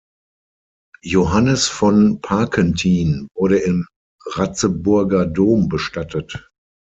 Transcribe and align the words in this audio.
Johannes 1.03 1.67
von 1.67 2.21
Parkentin 2.21 3.27
wurde 3.35 3.59
im 3.59 3.85
Ratzeburger 4.33 5.27
Dom 5.27 5.69
bestattet. 5.69 6.49